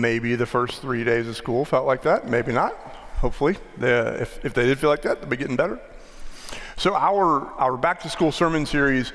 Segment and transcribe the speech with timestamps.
[0.00, 2.72] Maybe the first three days of school felt like that, maybe not.
[3.18, 5.78] Hopefully, they, if, if they did feel like that, they'll be getting better.
[6.76, 9.12] So, our, our back to school sermon series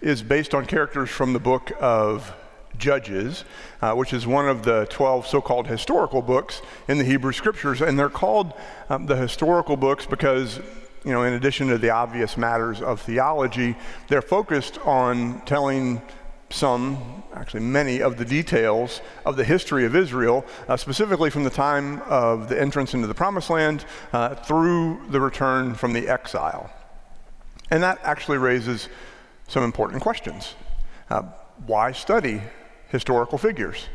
[0.00, 2.32] is based on characters from the book of
[2.78, 3.44] Judges,
[3.82, 7.80] uh, which is one of the 12 so called historical books in the Hebrew Scriptures.
[7.80, 8.54] And they're called
[8.88, 10.60] um, the historical books because,
[11.04, 16.00] you know, in addition to the obvious matters of theology, they're focused on telling
[16.50, 21.50] some, actually many, of the details of the history of Israel, uh, specifically from the
[21.50, 26.70] time of the entrance into the Promised Land uh, through the return from the exile.
[27.70, 28.88] And that actually raises
[29.46, 30.54] some important questions.
[31.08, 31.22] Uh,
[31.66, 32.42] why study
[32.88, 33.86] historical figures?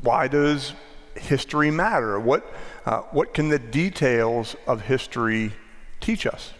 [0.00, 0.72] Why does
[1.14, 2.18] history matter?
[2.18, 2.50] What,
[2.86, 5.52] uh, what can the details of history
[6.00, 6.52] teach us?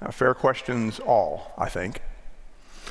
[0.00, 2.02] Uh, fair questions, all, I think.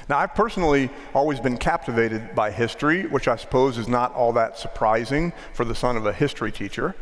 [0.09, 4.57] Now, I've personally always been captivated by history, which I suppose is not all that
[4.57, 6.95] surprising for the son of a history teacher.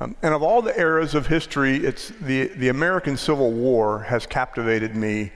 [0.00, 4.26] Um, and of all the eras of history, it's the, the American Civil War has
[4.26, 5.32] captivated me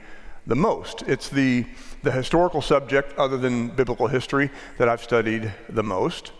[0.47, 1.03] the most.
[1.03, 1.67] It's the,
[2.03, 6.33] the historical subject, other than biblical history, that I've studied the most.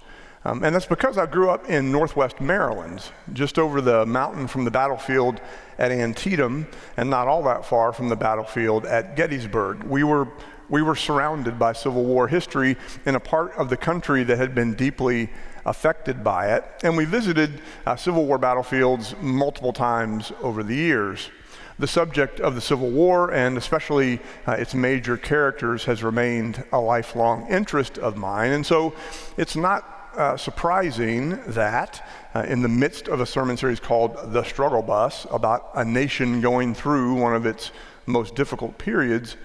[0.45, 4.65] Um, and that's because I grew up in northwest Maryland, just over the mountain from
[4.65, 5.41] the battlefield
[5.79, 9.83] at Antietam, and not all that far from the battlefield at Gettysburg.
[9.83, 10.29] We were
[10.69, 14.55] we were surrounded by Civil War history in a part of the country that had
[14.55, 15.31] been deeply
[15.65, 16.65] affected by it.
[16.83, 21.31] And we visited uh, Civil War battlefields multiple times over the years.
[21.79, 26.81] The subject of the Civil War, and especially uh, its major characters, has remained a
[26.81, 28.53] lifelong interest of mine.
[28.53, 28.95] And so
[29.37, 34.43] it's not uh, surprising that uh, in the midst of a sermon series called The
[34.45, 37.73] Struggle Bus, about a nation going through one of its
[38.07, 39.37] most difficult periods,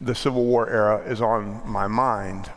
[0.00, 2.50] the Civil War era is on my mind.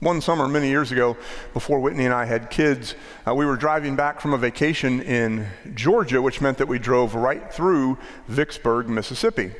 [0.00, 1.16] One summer, many years ago,
[1.52, 2.94] before Whitney and I had kids,
[3.26, 7.14] uh, we were driving back from a vacation in Georgia, which meant that we drove
[7.14, 9.52] right through Vicksburg, Mississippi.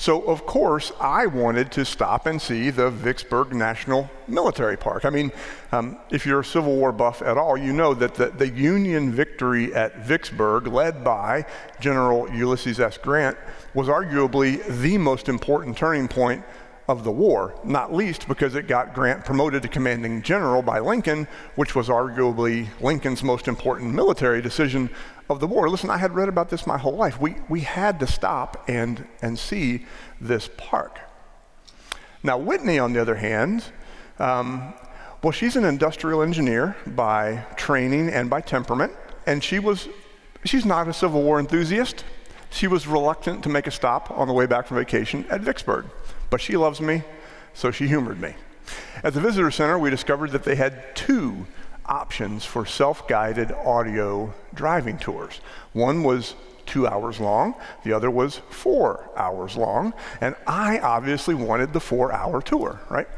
[0.00, 5.04] So, of course, I wanted to stop and see the Vicksburg National Military Park.
[5.04, 5.30] I mean,
[5.72, 9.12] um, if you're a Civil War buff at all, you know that the, the Union
[9.12, 11.44] victory at Vicksburg, led by
[11.80, 12.96] General Ulysses S.
[12.96, 13.36] Grant,
[13.74, 16.42] was arguably the most important turning point
[16.88, 21.28] of the war, not least because it got Grant promoted to commanding general by Lincoln,
[21.56, 24.88] which was arguably Lincoln's most important military decision
[25.30, 25.70] of the war.
[25.70, 27.20] Listen, I had read about this my whole life.
[27.20, 29.86] We, we had to stop and, and see
[30.20, 30.98] this park.
[32.22, 33.64] Now, Whitney, on the other hand,
[34.18, 34.74] um,
[35.22, 38.92] well, she's an industrial engineer by training and by temperament,
[39.26, 39.88] and she was,
[40.44, 42.04] she's not a Civil War enthusiast.
[42.50, 45.86] She was reluctant to make a stop on the way back from vacation at Vicksburg.
[46.28, 47.04] But she loves me,
[47.54, 48.34] so she humored me.
[49.04, 51.46] At the visitor center, we discovered that they had two
[51.90, 55.40] options for self guided audio driving tours.
[55.72, 56.34] One was
[56.66, 62.12] two hours long, the other was four hours long, and I obviously wanted the four
[62.12, 63.08] hour tour, right?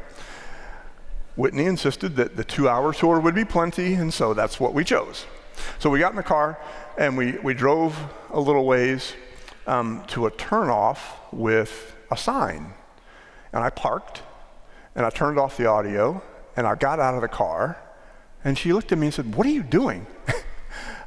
[1.35, 4.83] Whitney insisted that the two hour tour would be plenty, and so that's what we
[4.83, 5.25] chose.
[5.79, 6.59] So we got in the car
[6.97, 7.97] and we, we drove
[8.31, 9.13] a little ways
[9.67, 10.99] um, to a turnoff
[11.31, 12.73] with a sign
[13.51, 14.21] and I parked
[14.95, 16.21] and I turned off the audio
[16.55, 17.77] and I got out of the car
[18.43, 20.05] and she looked at me and said, What are you doing?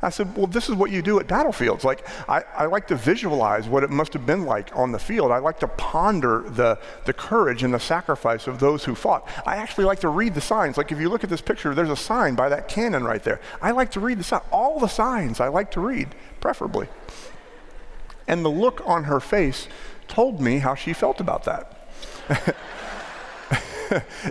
[0.02, 1.84] I said, Well, this is what you do at battlefields.
[1.84, 5.32] Like, I, I, like to visualize what it must have been like on the field.
[5.32, 9.28] I like to ponder the, the courage and the sacrifice of those who fought.
[9.46, 10.76] I actually like to read the signs.
[10.76, 13.40] Like, if you look at this picture, there's a sign by that cannon right there.
[13.60, 14.42] I like to read the sign.
[14.50, 16.88] All the signs I like to read, preferably.
[18.28, 19.68] And the look on her face
[20.08, 21.72] told me how she felt about that.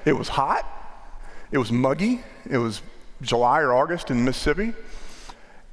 [0.06, 0.66] it was hot.
[1.52, 2.24] It was muggy.
[2.50, 2.82] It was
[3.22, 4.74] July or August in Mississippi.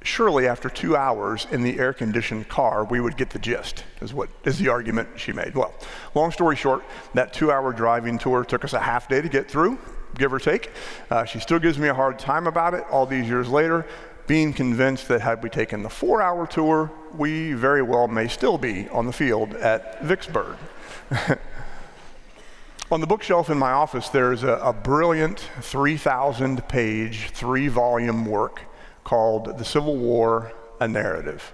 [0.03, 4.13] Surely, after two hours in the air conditioned car, we would get the gist, is
[4.13, 5.55] what is the argument she made.
[5.55, 5.73] Well,
[6.13, 9.49] long story short, that two hour driving tour took us a half day to get
[9.49, 9.77] through,
[10.15, 10.71] give or take.
[11.09, 13.85] Uh, she still gives me a hard time about it all these years later,
[14.27, 18.57] being convinced that had we taken the four hour tour, we very well may still
[18.57, 20.57] be on the field at Vicksburg.
[22.91, 28.61] On the bookshelf in my office, there's a, a brilliant 3,000 page, three volume work
[29.03, 31.53] called The Civil War A Narrative.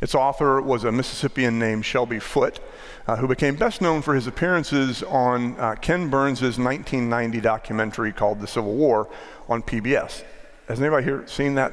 [0.00, 2.60] Its author was a Mississippian named Shelby Foote,
[3.06, 8.40] uh, who became best known for his appearances on uh, Ken Burns' 1990 documentary called
[8.40, 9.08] The Civil War
[9.48, 10.22] on PBS.
[10.68, 11.72] Has anybody here seen that?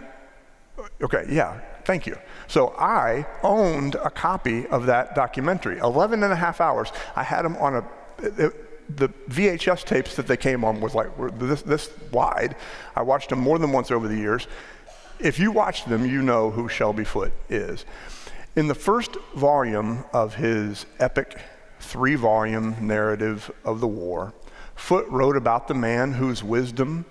[1.02, 2.18] Okay, yeah, thank you.
[2.48, 6.92] So I owned a copy of that documentary, 11 and a half hours.
[7.16, 7.86] I had them on a,
[8.18, 12.56] it, the VHS tapes that they came on was like were this, this wide.
[12.96, 14.48] I watched them more than once over the years.
[15.20, 17.86] If you watch them, you know who Shelby Foote is.
[18.56, 21.38] In the first volume of his epic
[21.80, 24.34] three volume narrative of the war,
[24.76, 27.06] Foote wrote about the man whose wisdom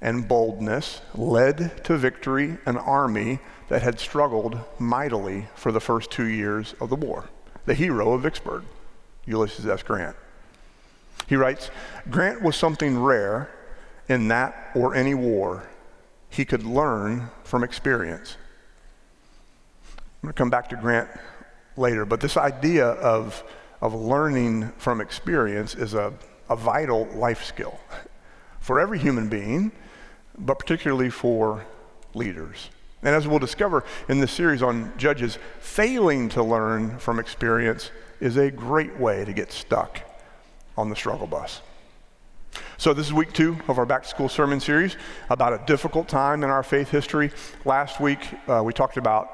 [0.00, 6.26] and boldness led to victory an army that had struggled mightily for the first two
[6.26, 7.28] years of the war.
[7.66, 8.62] The hero of Vicksburg,
[9.26, 9.82] Ulysses S.
[9.82, 10.16] Grant.
[11.28, 11.70] He writes
[12.10, 13.50] Grant was something rare
[14.08, 15.68] in that or any war.
[16.30, 18.36] He could learn from experience.
[19.94, 21.08] I'm going to come back to Grant
[21.76, 23.44] later, but this idea of,
[23.80, 26.12] of learning from experience is a,
[26.48, 27.78] a vital life skill
[28.58, 29.70] for every human being,
[30.38, 31.64] but particularly for
[32.14, 32.70] leaders.
[33.02, 38.36] And as we'll discover in this series on Judges, failing to learn from experience is
[38.36, 40.07] a great way to get stuck
[40.78, 41.60] on the struggle bus.
[42.78, 44.96] So, this is week two of our back to school sermon series
[45.28, 47.32] about a difficult time in our faith history.
[47.64, 49.28] Last week, uh, we talked about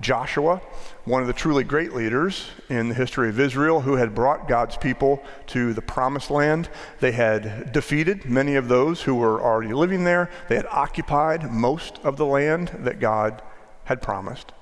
[0.00, 0.62] Joshua,
[1.04, 4.76] one of the truly great leaders in the history of Israel, who had brought God's
[4.76, 6.68] people to the promised land.
[7.00, 11.98] They had defeated many of those who were already living there, they had occupied most
[12.04, 13.42] of the land that God
[13.84, 14.52] had promised.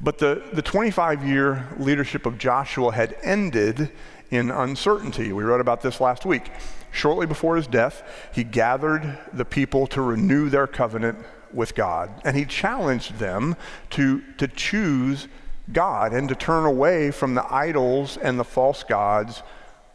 [0.00, 3.90] But the, the 25 year leadership of Joshua had ended
[4.30, 5.32] in uncertainty.
[5.32, 6.50] We wrote about this last week.
[6.92, 11.18] Shortly before his death, he gathered the people to renew their covenant
[11.52, 12.10] with God.
[12.24, 13.56] And he challenged them
[13.90, 15.28] to, to choose
[15.72, 19.42] God and to turn away from the idols and the false gods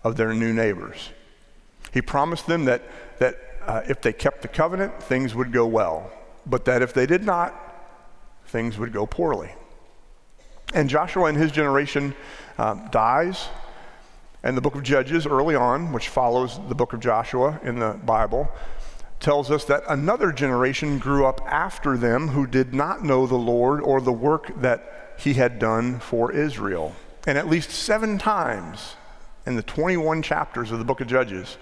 [0.03, 1.09] of their new neighbors.
[1.93, 2.83] He promised them that,
[3.19, 6.11] that uh, if they kept the covenant, things would go well,
[6.45, 7.53] but that if they did not,
[8.47, 9.51] things would go poorly.
[10.73, 12.15] And Joshua and his generation
[12.57, 13.47] um, dies.
[14.45, 18.00] And the book of Judges, early on, which follows the book of Joshua in the
[18.06, 18.47] Bible,
[19.19, 23.81] tells us that another generation grew up after them who did not know the Lord
[23.81, 26.95] or the work that he had done for Israel.
[27.25, 28.95] And at least seven times
[29.47, 31.57] in the 21 chapters of the book of Judges,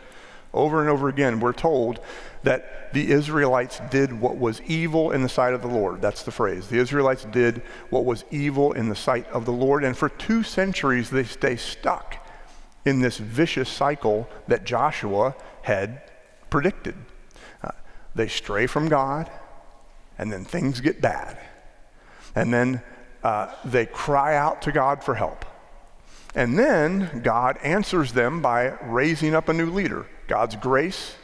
[0.54, 2.02] over and over again, we're told
[2.44, 6.02] that the Israelites did what was evil in the sight of the Lord.
[6.02, 6.68] That's the phrase.
[6.68, 9.86] The Israelites did what was evil in the sight of the Lord.
[9.86, 12.20] And for two centuries, they stay stuck
[12.86, 16.02] in this vicious cycle that Joshua had
[16.50, 16.96] predicted.
[18.16, 19.30] They stray from God,
[20.18, 21.38] and then things get bad.
[22.36, 22.82] And then
[23.24, 25.46] uh, they cry out to God for help.
[26.36, 30.06] And then God answers them by raising up a new leader.
[30.28, 31.16] God's grace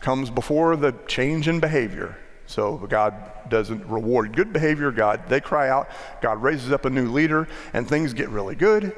[0.00, 2.16] comes before the change in behavior.
[2.46, 3.14] So God
[3.48, 4.90] doesn't reward good behavior.
[4.92, 5.88] God, they cry out.
[6.20, 8.94] God raises up a new leader, and things get really good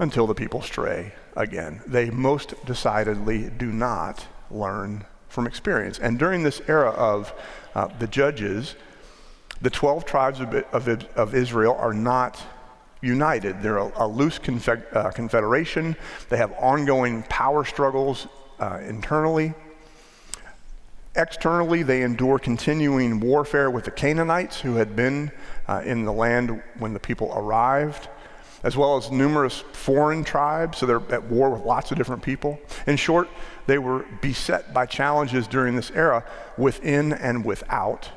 [0.00, 1.82] until the people stray again.
[1.86, 5.98] They most decidedly do not learn from experience.
[5.98, 7.32] And during this era of
[7.74, 8.74] uh, the judges,
[9.60, 12.42] the 12 tribes of, of, of Israel are not
[13.02, 13.62] united.
[13.62, 15.94] They're a, a loose uh, confederation.
[16.30, 18.26] They have ongoing power struggles
[18.58, 19.52] uh, internally.
[21.14, 25.30] Externally, they endure continuing warfare with the Canaanites who had been
[25.68, 28.08] uh, in the land when the people arrived
[28.62, 32.60] as well as numerous foreign tribes, so they're at war with lots of different people.
[32.86, 33.28] In short,
[33.66, 36.24] they were beset by challenges during this era
[36.58, 38.10] within and without,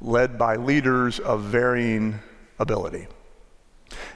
[0.00, 2.20] led by leaders of varying
[2.58, 3.06] ability.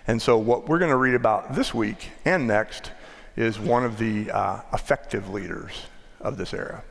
[0.06, 2.92] And so, what we're going to read about this week and next
[3.36, 5.82] is one of the uh, effective leaders
[6.20, 6.82] of this era.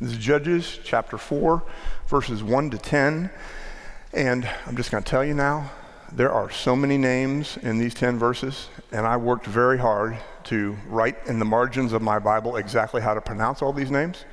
[0.00, 1.62] This is Judges chapter 4,
[2.08, 3.30] verses 1 to 10.
[4.12, 5.70] And I'm just going to tell you now
[6.12, 10.76] there are so many names in these 10 verses, and I worked very hard to
[10.86, 14.24] write in the margins of my Bible exactly how to pronounce all these names.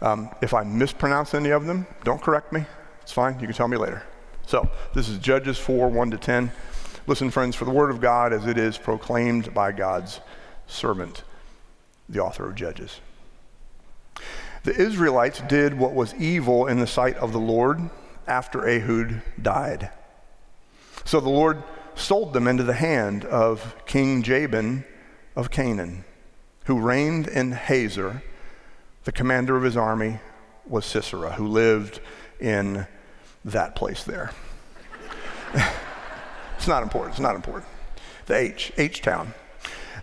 [0.00, 2.64] Um, if I mispronounce any of them, don't correct me.
[3.02, 3.38] It's fine.
[3.40, 4.02] You can tell me later.
[4.46, 6.50] So, this is Judges 4 1 to 10.
[7.06, 10.20] Listen, friends, for the word of God as it is proclaimed by God's
[10.66, 11.24] servant,
[12.08, 13.00] the author of Judges.
[14.64, 17.90] The Israelites did what was evil in the sight of the Lord
[18.26, 19.90] after Ehud died.
[21.08, 21.62] So the Lord
[21.94, 24.84] sold them into the hand of King Jabin
[25.34, 26.04] of Canaan,
[26.66, 28.22] who reigned in Hazor.
[29.04, 30.20] The commander of his army
[30.66, 32.00] was Sisera, who lived
[32.38, 32.86] in
[33.42, 34.32] that place there.
[36.58, 37.14] it's not important.
[37.14, 37.64] It's not important.
[38.26, 39.32] The H, H town.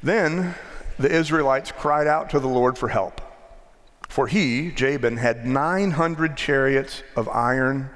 [0.01, 0.55] Then
[0.97, 3.21] the Israelites cried out to the Lord for help.
[4.09, 7.91] For he, Jabin, had 900 chariots of iron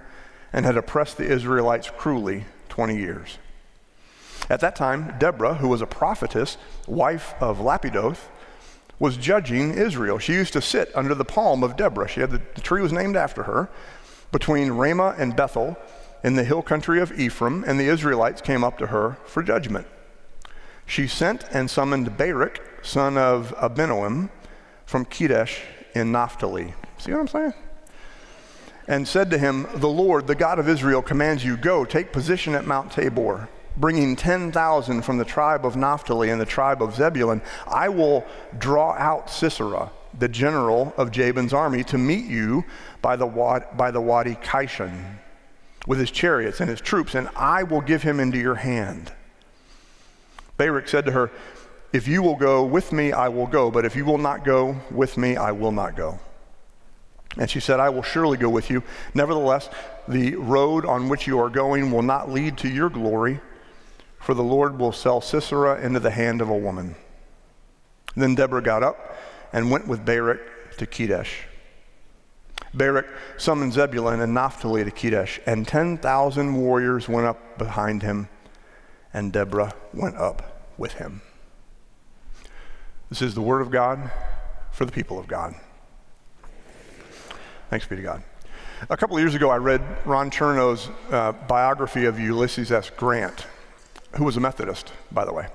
[0.53, 2.45] and had oppressed the Israelites cruelly
[2.79, 3.39] 20 years.
[4.49, 6.55] At that time, Deborah, who was a prophetess,
[6.87, 8.29] wife of Lapidoth,
[8.99, 10.17] was judging Israel.
[10.17, 12.07] She used to sit under the palm of Deborah.
[12.07, 13.69] She had the, the tree was named after her
[14.31, 15.75] between Ramah and Bethel
[16.23, 19.85] in the hill country of Ephraim, and the Israelites came up to her for judgment.
[20.85, 24.29] She sent and summoned Barak, son of Abinoam,
[24.85, 25.59] from Kedesh
[25.93, 26.75] in Naphtali.
[26.97, 27.53] See what I'm saying?
[28.89, 32.55] And said to him, The Lord, the God of Israel, commands you, Go, take position
[32.55, 33.47] at Mount Tabor
[33.79, 38.25] bringing 10,000 from the tribe of Naphtali and the tribe of Zebulun, I will
[38.57, 42.65] draw out Sisera, the general of Jabin's army, to meet you
[43.01, 45.15] by the, by the Wadi Kishon
[45.87, 49.13] with his chariots and his troops, and I will give him into your hand.
[50.57, 51.31] Barak said to her,
[51.93, 54.75] If you will go with me, I will go, but if you will not go
[54.91, 56.19] with me, I will not go.
[57.39, 58.83] And she said, I will surely go with you.
[59.15, 59.69] Nevertheless,
[60.07, 63.39] the road on which you are going will not lead to your glory
[64.19, 66.95] for the Lord will sell Sisera into the hand of a woman.
[68.15, 69.17] Then Deborah got up
[69.53, 71.29] and went with Barak to Kedesh.
[72.73, 78.29] Barak summoned Zebulun and Naphtali to Kedesh, and 10,000 warriors went up behind him,
[79.13, 81.21] and Deborah went up with him.
[83.09, 84.11] This is the word of God
[84.71, 85.55] for the people of God.
[87.69, 88.23] Thanks be to God.
[88.89, 92.89] A couple of years ago, I read Ron Chernow's uh, biography of Ulysses S.
[92.89, 93.45] Grant
[94.15, 95.47] who was a Methodist, by the way.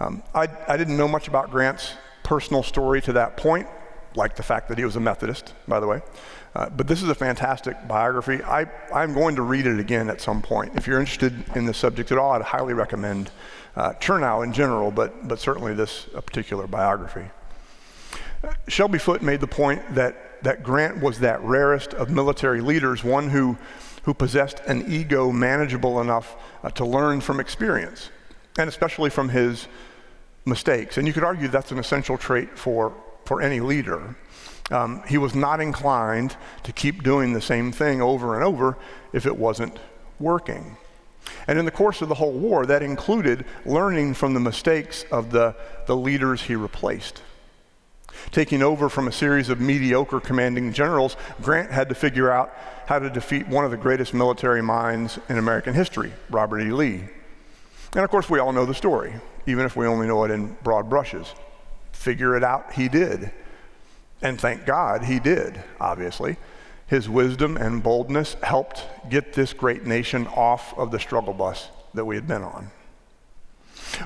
[0.00, 3.66] Um, I, I didn't know much about Grant's personal story to that point,
[4.14, 6.00] like the fact that he was a Methodist, by the way.
[6.54, 8.42] Uh, but this is a fantastic biography.
[8.42, 10.76] I, I'm going to read it again at some point.
[10.76, 13.30] If you're interested in the subject at all, I'd highly recommend
[13.74, 17.24] uh, Chernow in general, but, but certainly this particular biography.
[18.68, 23.30] Shelby Foote made the point that, that Grant was that rarest of military leaders, one
[23.30, 23.56] who
[24.04, 28.10] who possessed an ego manageable enough uh, to learn from experience,
[28.58, 29.68] and especially from his
[30.44, 30.98] mistakes.
[30.98, 32.94] And you could argue that's an essential trait for,
[33.24, 34.16] for any leader.
[34.70, 38.76] Um, he was not inclined to keep doing the same thing over and over
[39.12, 39.78] if it wasn't
[40.18, 40.76] working.
[41.46, 45.30] And in the course of the whole war, that included learning from the mistakes of
[45.30, 45.54] the,
[45.86, 47.22] the leaders he replaced.
[48.30, 52.54] Taking over from a series of mediocre commanding generals, Grant had to figure out
[52.86, 56.70] how to defeat one of the greatest military minds in American history, Robert E.
[56.70, 57.04] Lee.
[57.94, 59.14] And of course, we all know the story,
[59.46, 61.34] even if we only know it in broad brushes.
[61.92, 63.30] Figure it out, he did.
[64.22, 66.36] And thank God he did, obviously.
[66.86, 72.04] His wisdom and boldness helped get this great nation off of the struggle bus that
[72.04, 72.70] we had been on.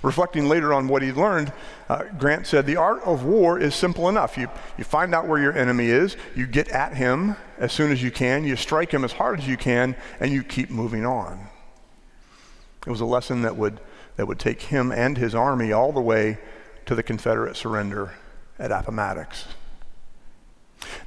[0.03, 1.53] Reflecting later on what he learned,
[1.89, 4.37] uh, Grant said, The art of war is simple enough.
[4.37, 8.03] You, you find out where your enemy is, you get at him as soon as
[8.03, 11.49] you can, you strike him as hard as you can, and you keep moving on.
[12.87, 13.81] It was a lesson that would,
[14.17, 16.39] that would take him and his army all the way
[16.87, 18.15] to the Confederate surrender
[18.59, 19.47] at Appomattox.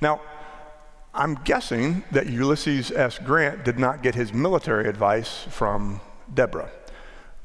[0.02, 0.22] Now,
[1.14, 3.18] I'm guessing that Ulysses S.
[3.18, 6.02] Grant did not get his military advice from
[6.34, 6.70] Deborah.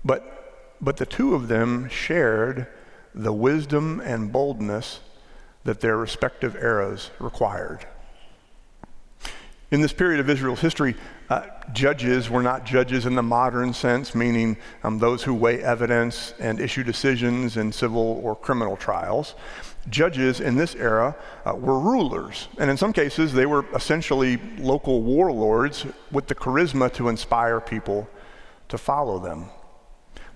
[0.04, 0.43] But
[0.84, 2.66] but the two of them shared
[3.14, 5.00] the wisdom and boldness
[5.64, 7.86] that their respective eras required.
[9.70, 10.94] In this period of Israel's history,
[11.30, 16.34] uh, judges were not judges in the modern sense, meaning um, those who weigh evidence
[16.38, 19.34] and issue decisions in civil or criminal trials.
[19.88, 25.02] Judges in this era uh, were rulers, and in some cases, they were essentially local
[25.02, 28.08] warlords with the charisma to inspire people
[28.68, 29.46] to follow them.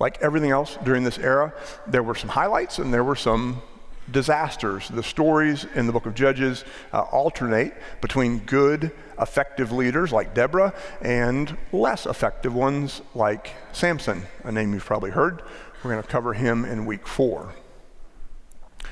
[0.01, 1.53] Like everything else during this era,
[1.87, 3.63] there were some highlights and there were some
[4.11, 4.89] disasters.
[4.89, 10.75] The stories in the book of Judges uh, alternate between good, effective leaders like Deborah
[11.03, 15.43] and less effective ones like Samson, a name you've probably heard.
[15.83, 17.55] We're going to cover him in week four.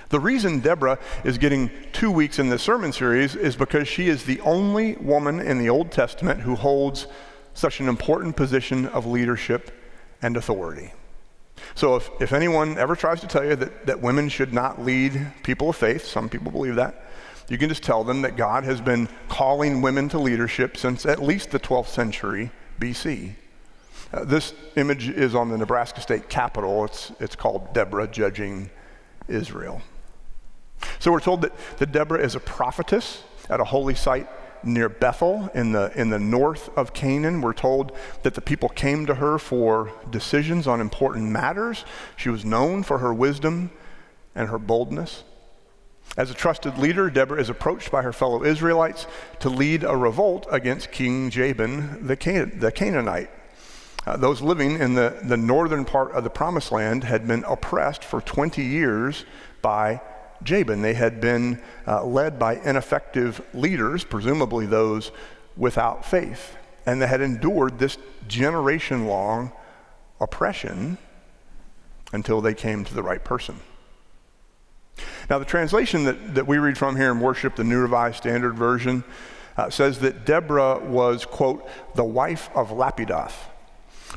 [0.09, 4.25] The reason Deborah is getting two weeks in this sermon series is because she is
[4.25, 7.07] the only woman in the Old Testament who holds
[7.55, 9.73] such an important position of leadership
[10.23, 10.92] and authority.
[11.75, 15.32] So if, if anyone ever tries to tell you that, that women should not lead
[15.42, 17.04] people of faith, some people believe that,
[17.49, 21.23] you can just tell them that God has been calling women to leadership since at
[21.23, 23.35] least the 12th century BC.
[24.12, 26.85] Uh, this image is on the Nebraska State Capitol.
[26.85, 28.70] It's, it's called Deborah Judging
[29.28, 29.80] Israel.
[30.99, 34.28] So we're told that, that Deborah is a prophetess at a holy site
[34.66, 37.40] near Bethel in the, in the north of Canaan.
[37.40, 37.92] We're told
[38.23, 41.85] that the people came to her for decisions on important matters.
[42.16, 43.70] She was known for her wisdom
[44.35, 45.25] and her boldness.
[46.16, 49.06] As a trusted leader, Deborah is approached by her fellow Israelites
[49.40, 53.30] to lead a revolt against King Jabin the, Can- the Canaanite.
[54.06, 58.04] Uh, those living in the, the northern part of the Promised Land had been oppressed
[58.04, 59.25] for 20 years
[59.62, 60.00] by
[60.43, 60.83] Jabin.
[60.83, 65.12] They had been uh, led by ineffective leaders, presumably those
[65.57, 69.52] without faith, and they had endured this generation long
[70.21, 70.99] oppression
[72.12, 73.61] until they came to the right person.
[75.28, 78.55] Now, the translation that, that we read from here in worship, the New Revised Standard
[78.55, 79.05] Version,
[79.57, 83.35] uh, says that Deborah was, quote, the wife of Lapidoth.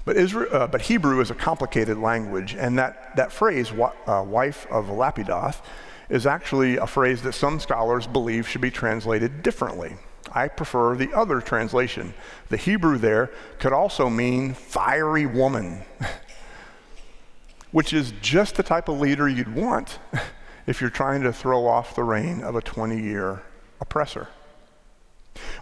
[0.06, 4.68] But, Israel, uh, but Hebrew is a complicated language, and that, that phrase, uh, wife
[4.70, 5.62] of Lapidoth,
[6.10, 9.96] is actually a phrase that some scholars believe should be translated differently.
[10.34, 12.14] I prefer the other translation.
[12.50, 15.84] The Hebrew there could also mean fiery woman,
[17.72, 20.00] which is just the type of leader you'd want
[20.68, 23.42] if you're trying to throw off the reign of a 20 year
[23.82, 24.28] oppressor.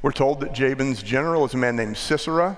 [0.01, 2.57] We're told that Jabin's general is a man named Sisera.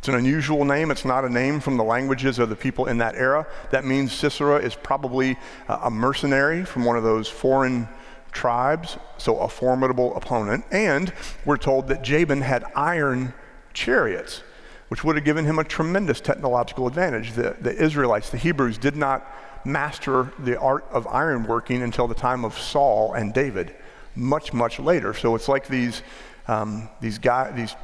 [0.00, 0.90] It's an unusual name.
[0.90, 3.46] It's not a name from the languages of the people in that era.
[3.70, 5.36] That means Sisera is probably
[5.68, 7.86] a mercenary from one of those foreign
[8.32, 10.64] tribes, so a formidable opponent.
[10.70, 11.12] And
[11.44, 13.34] we're told that Jabin had iron
[13.74, 14.42] chariots,
[14.88, 17.32] which would have given him a tremendous technological advantage.
[17.32, 19.30] The, the Israelites, the Hebrews, did not
[19.66, 23.74] master the art of ironworking until the time of Saul and David,
[24.16, 25.12] much, much later.
[25.12, 26.02] So it's like these,
[26.48, 27.76] um, these, guy, these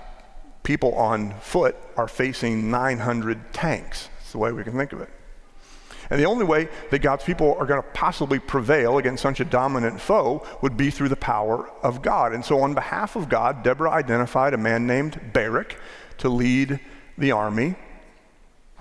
[0.67, 4.09] people on foot are facing 900 tanks.
[4.19, 5.09] That's the way we can think of it.
[6.11, 9.45] And the only way that God's people are going to possibly prevail against such a
[9.45, 12.35] dominant foe would be through the power of God.
[12.35, 15.79] And so, on behalf of God, Deborah identified a man named Barak
[16.19, 16.81] to lead
[17.17, 17.77] the army.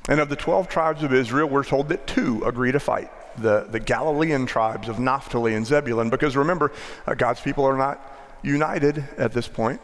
[0.10, 3.68] And of the 12 tribes of Israel, we're told that two agree to fight the,
[3.70, 6.72] the Galilean tribes of Naphtali and Zebulun, because remember,
[7.06, 8.02] uh, God's people are not
[8.42, 9.80] united at this point.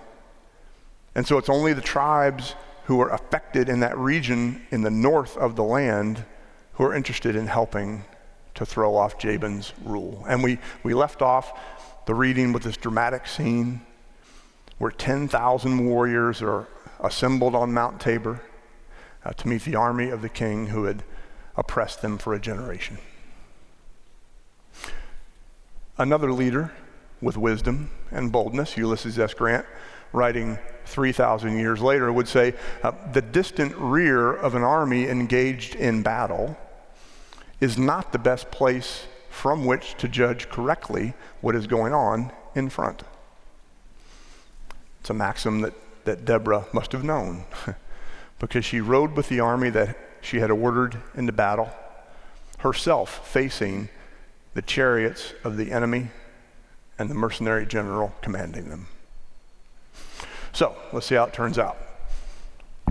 [1.15, 5.37] And so it's only the tribes who are affected in that region in the north
[5.37, 6.23] of the land
[6.73, 8.05] who are interested in helping
[8.55, 10.23] to throw off Jabin's rule.
[10.27, 11.57] And we, we left off
[12.05, 13.81] the reading with this dramatic scene
[14.77, 16.67] where 10,000 warriors are
[16.99, 18.41] assembled on Mount Tabor
[19.23, 21.03] uh, to meet the army of the king who had
[21.55, 22.97] oppressed them for a generation.
[25.97, 26.71] Another leader
[27.21, 29.33] with wisdom and boldness, Ulysses S.
[29.33, 29.65] Grant,
[30.13, 36.01] writing 3,000 years later, would say uh, the distant rear of an army engaged in
[36.01, 36.57] battle
[37.59, 42.69] is not the best place from which to judge correctly what is going on in
[42.69, 43.03] front.
[44.99, 45.73] It's a maxim that,
[46.05, 47.45] that Deborah must have known.
[48.41, 51.69] because she rode with the army that she had ordered into battle,
[52.57, 53.87] herself facing
[54.55, 56.09] the chariots of the enemy
[56.97, 58.87] and the mercenary general commanding them.
[60.53, 61.77] So let's see how it turns out.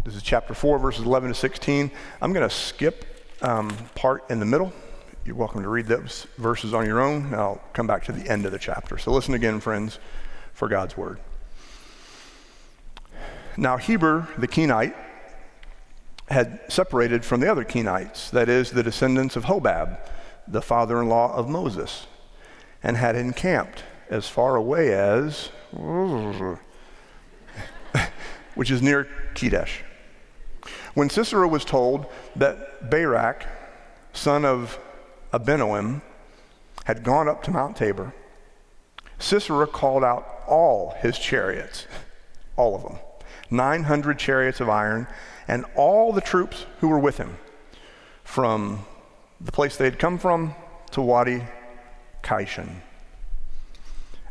[0.04, 1.90] This is chapter 4, verses 11 to 16.
[2.22, 3.04] I'm going to skip
[3.42, 4.72] um, part in the middle.
[5.26, 7.34] You're welcome to read those verses on your own.
[7.34, 8.96] I'll come back to the end of the chapter.
[8.96, 9.98] So listen again, friends,
[10.54, 11.20] for God's word.
[13.58, 14.94] Now, Heber the Kenite
[16.30, 19.98] had separated from the other Kenites, that is, the descendants of Hobab,
[20.48, 22.06] the father in law of Moses,
[22.82, 25.50] and had encamped as far away as,
[28.60, 29.78] which is near Kedesh.
[30.92, 32.04] When Sisera was told
[32.36, 33.46] that Barak,
[34.12, 34.78] son of
[35.32, 36.02] Abinoam,
[36.84, 38.12] had gone up to Mount Tabor,
[39.18, 41.86] Sisera called out all his chariots,
[42.56, 42.98] all of them,
[43.50, 45.06] 900 chariots of iron
[45.48, 47.38] and all the troops who were with him
[48.24, 48.84] from
[49.40, 50.54] the place they had come from
[50.90, 51.46] to Wadi
[52.22, 52.82] Kishon.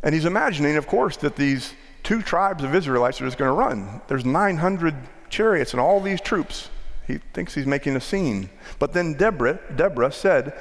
[0.04, 1.74] And he's imagining, of course, that these
[2.10, 4.00] two tribes of Israelites are just going to run.
[4.08, 4.96] There's 900
[5.28, 6.68] chariots and all these troops.
[7.06, 8.50] He thinks he's making a scene.
[8.80, 10.58] But then Deborah, Deborah said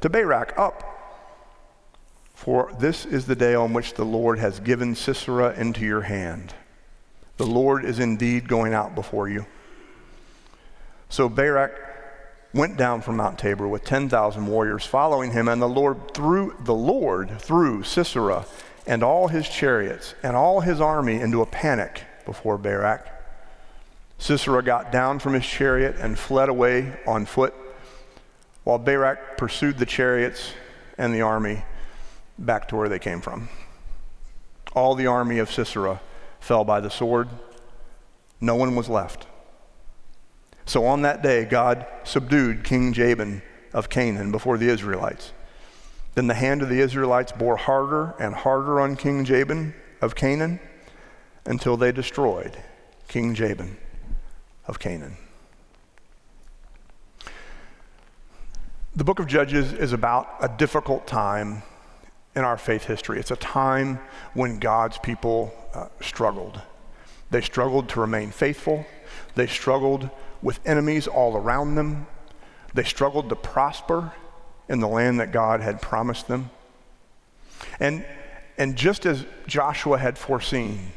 [0.00, 0.82] to Barak, Up,
[2.34, 6.54] for this is the day on which the Lord has given Sisera into your hand.
[7.36, 9.46] The Lord is indeed going out before you.
[11.08, 11.70] So Barak
[12.52, 16.74] went down from Mount Tabor with 10,000 warriors following him, and the Lord threw the
[16.74, 18.44] Lord threw Sisera
[18.90, 23.06] and all his chariots and all his army into a panic before Barak.
[24.18, 27.54] Sisera got down from his chariot and fled away on foot,
[28.64, 30.54] while Barak pursued the chariots
[30.98, 31.62] and the army
[32.36, 33.48] back to where they came from.
[34.72, 36.00] All the army of Sisera
[36.40, 37.28] fell by the sword.
[38.40, 39.28] No one was left.
[40.66, 45.32] So on that day, God subdued King Jabin of Canaan before the Israelites.
[46.14, 50.60] Then the hand of the Israelites bore harder and harder on King Jabin of Canaan
[51.46, 52.56] until they destroyed
[53.08, 53.76] King Jabin
[54.66, 55.16] of Canaan.
[58.96, 61.62] The book of Judges is about a difficult time
[62.34, 63.20] in our faith history.
[63.20, 64.00] It's a time
[64.34, 66.60] when God's people uh, struggled.
[67.30, 68.84] They struggled to remain faithful.
[69.36, 70.10] They struggled
[70.42, 72.08] with enemies all around them.
[72.74, 74.12] They struggled to prosper
[74.70, 76.48] in the land that God had promised them.
[77.80, 78.06] And,
[78.56, 80.92] and just as Joshua had foreseen,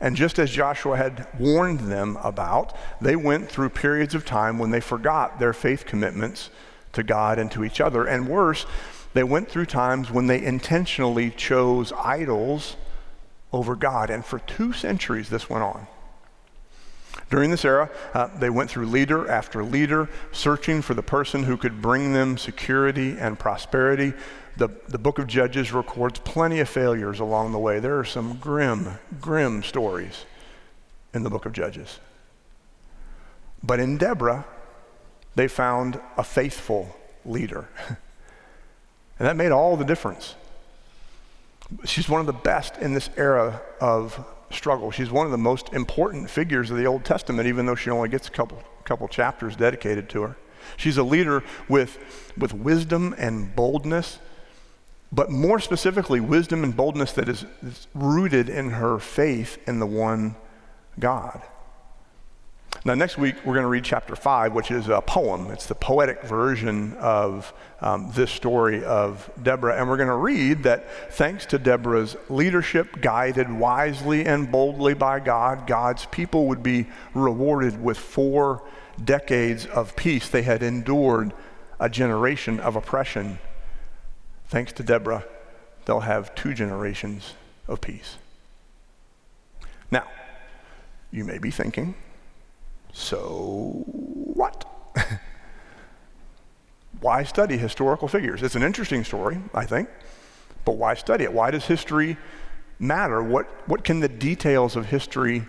[0.00, 4.70] and just as Joshua had warned them about, they went through periods of time when
[4.70, 6.50] they forgot their faith commitments
[6.92, 8.06] to God and to each other.
[8.06, 8.64] And worse,
[9.12, 12.76] they went through times when they intentionally chose idols
[13.52, 14.08] over God.
[14.08, 15.88] And for two centuries, this went on.
[17.28, 21.56] During this era, uh, they went through leader after leader, searching for the person who
[21.56, 24.12] could bring them security and prosperity.
[24.56, 27.80] The, the book of Judges records plenty of failures along the way.
[27.80, 30.24] There are some grim, grim stories
[31.12, 31.98] in the book of Judges.
[33.62, 34.44] But in Deborah,
[35.34, 37.68] they found a faithful leader.
[37.88, 40.36] and that made all the difference.
[41.84, 44.90] She's one of the best in this era of struggle.
[44.90, 48.08] She's one of the most important figures of the Old Testament, even though she only
[48.08, 50.36] gets a couple, couple chapters dedicated to her.
[50.76, 51.98] She's a leader with,
[52.36, 54.18] with wisdom and boldness,
[55.12, 59.86] but more specifically, wisdom and boldness that is, is rooted in her faith in the
[59.86, 60.34] one
[60.98, 61.42] God.
[62.86, 65.50] Now, next week, we're going to read chapter 5, which is a poem.
[65.50, 69.76] It's the poetic version of um, this story of Deborah.
[69.76, 75.18] And we're going to read that thanks to Deborah's leadership, guided wisely and boldly by
[75.18, 78.62] God, God's people would be rewarded with four
[79.04, 80.28] decades of peace.
[80.28, 81.32] They had endured
[81.80, 83.40] a generation of oppression.
[84.46, 85.24] Thanks to Deborah,
[85.86, 87.34] they'll have two generations
[87.66, 88.18] of peace.
[89.90, 90.04] Now,
[91.10, 91.96] you may be thinking,
[92.92, 94.64] so what?
[97.00, 98.42] why study historical figures?
[98.42, 99.88] It's an interesting story, I think,
[100.64, 101.32] but why study it?
[101.32, 102.16] Why does history
[102.78, 103.22] matter?
[103.22, 105.44] What, what can the details of history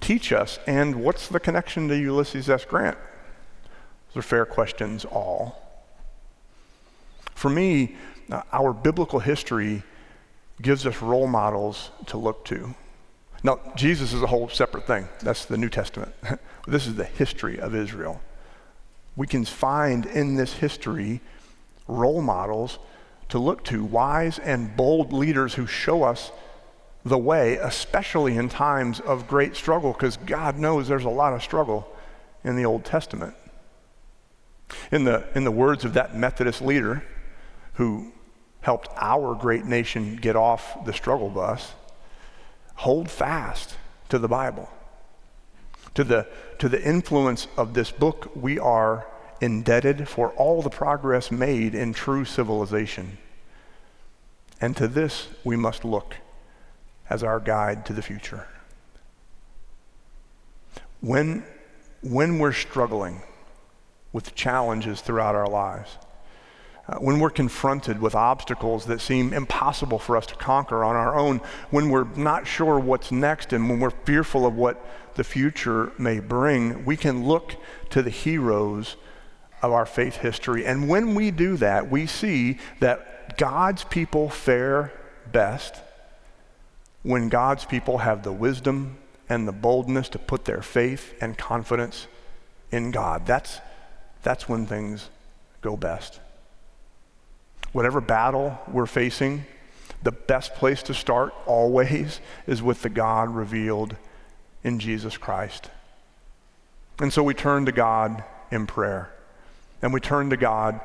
[0.00, 0.58] teach us?
[0.66, 2.64] And what's the connection to Ulysses S.
[2.64, 2.98] Grant?
[4.08, 5.62] Those are fair questions, all.
[7.34, 7.96] For me,
[8.30, 9.82] uh, our biblical history
[10.62, 12.74] gives us role models to look to.
[13.42, 15.08] Now, Jesus is a whole separate thing.
[15.20, 16.12] That's the New Testament.
[16.66, 18.20] this is the history of Israel.
[19.14, 21.20] We can find in this history
[21.88, 22.78] role models
[23.28, 26.30] to look to, wise and bold leaders who show us
[27.04, 31.42] the way, especially in times of great struggle, because God knows there's a lot of
[31.42, 31.88] struggle
[32.44, 33.34] in the Old Testament.
[34.90, 37.04] In the, in the words of that Methodist leader
[37.74, 38.12] who
[38.60, 41.72] helped our great nation get off the struggle bus,
[42.74, 43.76] hold fast
[44.08, 44.68] to the Bible.
[45.96, 46.26] To the,
[46.58, 49.06] to the influence of this book, we are
[49.40, 53.16] indebted for all the progress made in true civilization.
[54.60, 56.16] And to this, we must look
[57.08, 58.46] as our guide to the future.
[61.00, 61.44] When,
[62.02, 63.22] when we're struggling
[64.12, 65.96] with challenges throughout our lives,
[66.88, 71.18] uh, when we're confronted with obstacles that seem impossible for us to conquer on our
[71.18, 75.92] own, when we're not sure what's next, and when we're fearful of what the future
[75.98, 77.56] may bring, we can look
[77.90, 78.96] to the heroes
[79.62, 80.64] of our faith history.
[80.64, 84.92] And when we do that, we see that God's people fare
[85.32, 85.74] best
[87.02, 92.06] when God's people have the wisdom and the boldness to put their faith and confidence
[92.70, 93.26] in God.
[93.26, 93.58] That's,
[94.22, 95.08] that's when things
[95.62, 96.20] go best
[97.76, 99.44] whatever battle we're facing,
[100.02, 103.94] the best place to start always is with the God revealed
[104.64, 105.70] in Jesus Christ.
[107.00, 109.12] And so we turn to God in prayer,
[109.82, 110.80] and we turn to God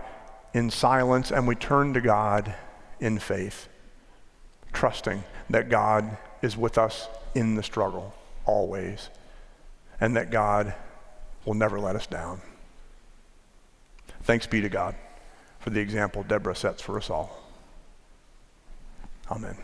[0.54, 2.54] in silence, and we turn to God
[2.99, 3.69] in faith,
[4.73, 9.08] trusting that God is with us in the struggle always,
[10.01, 10.73] and that God
[11.45, 12.41] will never let us down.
[14.23, 14.93] Thanks be to God
[15.62, 17.39] for the example Deborah sets for us all.
[19.30, 19.56] Amen.